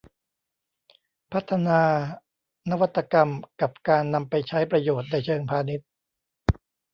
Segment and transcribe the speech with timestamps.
[1.31, 1.81] พัฒนา
[2.69, 3.29] นวัตกรรม
[3.61, 5.89] กับการนำไปใช้ประโยชน์ในเชิงพาณิชย์